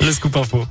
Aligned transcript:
Le 0.00 0.12
scoop 0.12 0.36
info. 0.36 0.64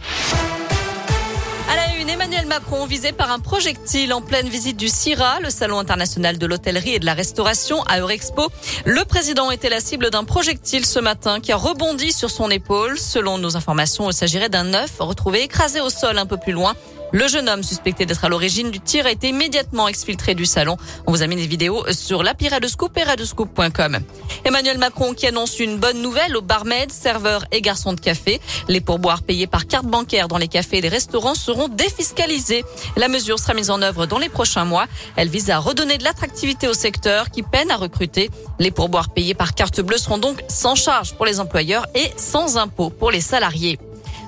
À 1.70 1.76
la 1.76 1.96
une, 2.01 2.09
Emmanuel 2.09 2.46
Macron 2.48 2.85
visé 2.85 3.12
par 3.13 3.31
un 3.31 3.39
projectile 3.39 4.13
en 4.13 4.21
pleine 4.21 4.50
visite 4.50 4.75
du 4.75 4.89
CIRA, 4.89 5.39
le 5.39 5.50
salon 5.50 5.79
international 5.79 6.38
de 6.38 6.46
l'hôtellerie 6.46 6.96
et 6.96 6.99
de 6.99 7.05
la 7.05 7.13
restauration 7.13 7.81
à 7.83 7.99
Eurexpo. 7.99 8.49
Le 8.85 9.05
président 9.05 9.51
était 9.51 9.69
la 9.69 9.79
cible 9.79 10.09
d'un 10.09 10.25
projectile 10.25 10.85
ce 10.85 10.99
matin 10.99 11.39
qui 11.39 11.51
a 11.51 11.55
rebondi 11.55 12.11
sur 12.11 12.29
son 12.29 12.49
épaule. 12.49 12.97
Selon 12.97 13.37
nos 13.37 13.55
informations, 13.55 14.09
il 14.09 14.13
s'agirait 14.13 14.49
d'un 14.49 14.73
œuf 14.73 15.00
retrouvé 15.00 15.43
écrasé 15.43 15.79
au 15.79 15.89
sol 15.89 16.18
un 16.18 16.25
peu 16.25 16.38
plus 16.38 16.54
loin. 16.54 16.73
Le 17.14 17.28
jeune 17.28 17.50
homme 17.50 17.62
suspecté 17.62 18.05
d'être 18.05 18.23
à 18.23 18.30
l'origine 18.30 18.71
du 18.71 18.80
tir 18.80 19.05
a 19.05 19.12
été 19.12 19.30
immédiatement 19.30 19.89
exfiltré 19.89 20.34
du 20.34 20.46
salon. 20.46 20.77
On 21.05 21.12
vous 21.12 21.21
a 21.21 21.27
mis 21.27 21.36
des 21.36 21.45
vidéos 21.45 21.84
sur 21.91 22.23
l'appli 22.23 22.48
Radescoop 22.48 22.98
et 22.98 23.04
radescoop.com. 23.04 24.00
Emmanuel 24.45 24.77
Macron 24.77 25.13
qui 25.13 25.27
annonce 25.27 25.59
une 25.59 25.77
bonne 25.77 26.02
nouvelle 26.02 26.38
aux 26.38 26.41
barmaids, 26.41 26.88
serveurs 26.89 27.44
et 27.52 27.62
garçons 27.62 27.91
de 27.91 28.00
café. 28.00 28.39
Les 28.70 28.80
pourboires 28.80 29.23
payés 29.23 29.45
par 29.45 29.68
carte 29.68 29.86
bancaire 29.86 30.30
dans 30.30 30.38
les 30.38 30.48
cafés 30.48 30.77
et 30.77 30.82
les 30.82 30.88
restaurants 30.88 31.35
seront 31.35 31.68
défiscalisés. 31.68 32.63
La 32.95 33.09
mesure 33.09 33.40
sera 33.40 33.54
mise 33.54 33.71
en 33.71 33.82
œuvre 33.82 34.05
dans 34.05 34.20
les 34.20 34.30
prochains 34.30 34.66
mois. 34.66 34.85
Elle 35.18 35.27
vise 35.27 35.49
à 35.49 35.59
redonner 35.59 35.98
de 35.98 36.05
l'attractivité 36.05 36.70
au 36.70 36.73
secteur 36.73 37.30
qui 37.30 37.43
peine 37.43 37.71
à 37.71 37.76
recruter. 37.76 38.30
Les 38.57 38.71
pourboires 38.71 39.09
payés 39.09 39.34
par 39.34 39.54
carte 39.54 39.82
bleue 39.82 39.98
seront 39.98 40.18
donc 40.18 40.41
sans 40.48 40.76
charge 40.76 41.13
pour 41.16 41.26
les 41.26 41.41
employeurs 41.41 41.88
et 41.93 42.09
sans 42.16 42.57
impôt 42.57 42.90
pour 42.90 43.12
les 43.12 43.21
salariés. 43.21 43.80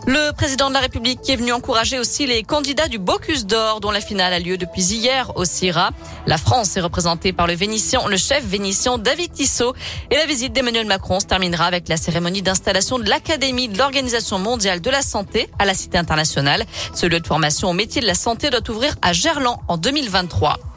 Le 0.05 0.31
président 0.33 0.67
de 0.67 0.73
la 0.73 0.81
République 0.81 1.29
est 1.29 1.37
venu 1.37 1.53
encourager 1.53 1.97
aussi 1.97 2.27
les 2.27 2.43
candidats 2.43 2.89
du 2.89 2.99
Bocuse 2.99 3.45
d'Or 3.45 3.79
dont 3.79 3.89
la 3.89 4.01
finale 4.01 4.33
a 4.33 4.39
lieu 4.39 4.57
depuis 4.57 4.83
hier 4.83 5.31
au 5.35 5.45
CIRA. 5.45 5.91
La 6.27 6.37
France 6.37 6.75
est 6.75 6.81
représentée 6.81 7.31
par 7.31 7.47
le 7.47 7.53
Vénitien, 7.53 8.01
le 8.09 8.17
chef 8.17 8.43
vénitien 8.43 8.97
David 8.97 9.31
Tissot 9.31 9.73
et 10.11 10.15
la 10.15 10.25
visite 10.25 10.51
d'Emmanuel 10.51 10.87
Macron 10.87 11.21
se 11.21 11.25
terminera 11.25 11.65
avec 11.65 11.87
la 11.87 11.95
cérémonie 11.95 12.41
d'installation 12.41 12.99
de 12.99 13.09
l'Académie 13.09 13.69
de 13.69 13.77
l'Organisation 13.77 14.39
mondiale 14.39 14.81
de 14.81 14.89
la 14.89 15.01
santé 15.01 15.49
à 15.57 15.63
la 15.63 15.73
Cité 15.73 15.97
internationale. 15.97 16.65
Ce 16.93 17.05
lieu 17.05 17.21
de 17.21 17.27
formation 17.27 17.69
au 17.69 17.73
métier 17.73 18.01
de 18.01 18.07
la 18.07 18.15
santé 18.15 18.49
doit 18.49 18.69
ouvrir 18.69 18.95
à 19.01 19.13
Gerland 19.13 19.59
en 19.69 19.77
2023. 19.77 20.72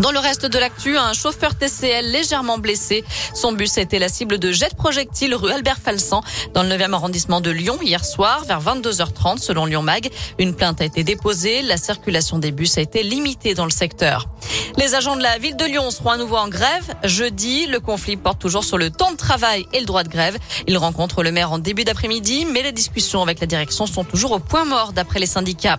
Dans 0.00 0.12
le 0.12 0.18
reste 0.18 0.46
de 0.46 0.58
l'actu, 0.58 0.96
un 0.96 1.12
chauffeur 1.12 1.54
TCL 1.54 2.10
légèrement 2.10 2.56
blessé. 2.56 3.04
Son 3.34 3.52
bus 3.52 3.76
a 3.76 3.82
été 3.82 3.98
la 3.98 4.08
cible 4.08 4.38
de 4.38 4.50
jets 4.50 4.70
de 4.70 4.74
projectiles 4.74 5.34
rue 5.34 5.52
Albert 5.52 5.76
Falsan 5.76 6.22
dans 6.54 6.62
le 6.62 6.70
9e 6.70 6.94
arrondissement 6.94 7.42
de 7.42 7.50
Lyon 7.50 7.76
hier 7.82 8.02
soir 8.02 8.46
vers 8.46 8.62
22h30 8.62 9.36
selon 9.36 9.66
Lyon 9.66 9.82
Mag. 9.82 10.08
Une 10.38 10.54
plainte 10.54 10.80
a 10.80 10.86
été 10.86 11.04
déposée. 11.04 11.60
La 11.60 11.76
circulation 11.76 12.38
des 12.38 12.50
bus 12.50 12.78
a 12.78 12.80
été 12.80 13.02
limitée 13.02 13.52
dans 13.52 13.66
le 13.66 13.70
secteur. 13.70 14.30
Les 14.78 14.94
agents 14.94 15.16
de 15.16 15.22
la 15.22 15.36
ville 15.36 15.56
de 15.56 15.66
Lyon 15.66 15.90
seront 15.90 16.10
à 16.10 16.16
nouveau 16.16 16.36
en 16.36 16.48
grève. 16.48 16.94
Jeudi, 17.04 17.66
le 17.66 17.78
conflit 17.78 18.16
porte 18.16 18.40
toujours 18.40 18.64
sur 18.64 18.78
le 18.78 18.90
temps 18.90 19.12
de 19.12 19.18
travail 19.18 19.66
et 19.74 19.80
le 19.80 19.86
droit 19.86 20.02
de 20.02 20.08
grève. 20.08 20.38
Ils 20.66 20.78
rencontrent 20.78 21.22
le 21.22 21.30
maire 21.30 21.52
en 21.52 21.58
début 21.58 21.84
d'après-midi, 21.84 22.46
mais 22.46 22.62
les 22.62 22.72
discussions 22.72 23.20
avec 23.20 23.38
la 23.38 23.46
direction 23.46 23.84
sont 23.84 24.04
toujours 24.04 24.32
au 24.32 24.38
point 24.38 24.64
mort 24.64 24.94
d'après 24.94 25.20
les 25.20 25.26
syndicats. 25.26 25.78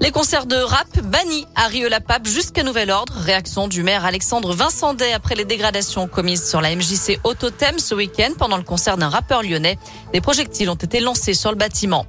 Les 0.00 0.12
concerts 0.12 0.46
de 0.46 0.54
rap 0.54 0.86
bannis 1.00 1.46
à 1.56 1.66
Rieux-la-Pape 1.66 2.26
jusqu'à 2.26 2.62
nouvel 2.62 2.90
ordre. 2.90 3.12
Réaction 3.14 3.66
du 3.66 3.82
maire 3.82 4.04
Alexandre 4.04 4.54
Vincendet 4.54 5.12
après 5.12 5.34
les 5.34 5.44
dégradations 5.44 6.06
commises 6.06 6.48
sur 6.48 6.60
la 6.60 6.74
MJC 6.74 7.18
Autothème 7.24 7.80
ce 7.80 7.96
week-end 7.96 8.30
pendant 8.38 8.56
le 8.56 8.62
concert 8.62 8.96
d'un 8.96 9.08
rappeur 9.08 9.42
lyonnais. 9.42 9.76
Des 10.12 10.20
projectiles 10.20 10.70
ont 10.70 10.76
été 10.76 11.00
lancés 11.00 11.34
sur 11.34 11.50
le 11.50 11.56
bâtiment. 11.56 12.06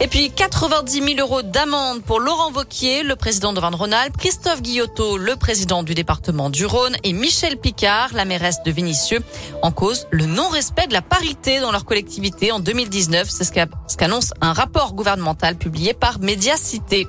Et 0.00 0.08
puis 0.08 0.30
90 0.30 1.14
000 1.14 1.20
euros 1.20 1.42
d'amende 1.42 2.02
pour 2.02 2.18
Laurent 2.18 2.50
Vauquier, 2.50 3.02
le 3.02 3.16
président 3.16 3.52
de 3.52 3.60
Rhône-Alpes, 3.60 4.16
Christophe 4.16 4.60
Guillotot, 4.60 5.16
le 5.16 5.36
président 5.36 5.82
du 5.82 5.94
département 5.94 6.50
du 6.50 6.66
Rhône 6.66 6.96
et 7.04 7.12
Michel 7.12 7.56
Picard, 7.56 8.10
la 8.12 8.24
mairesse 8.24 8.62
de 8.64 8.72
Vénissieux, 8.72 9.20
en 9.62 9.70
cause 9.70 10.06
le 10.10 10.26
non-respect 10.26 10.88
de 10.88 10.92
la 10.92 11.02
parité 11.02 11.60
dans 11.60 11.70
leur 11.70 11.84
collectivité 11.84 12.50
en 12.50 12.60
2019. 12.60 13.28
C'est 13.30 13.44
ce 13.44 13.96
qu'annonce 13.96 14.32
un 14.40 14.52
rapport 14.52 14.94
gouvernemental 14.94 15.56
publié 15.56 15.94
par 15.94 16.18
Médiacité. 16.18 17.06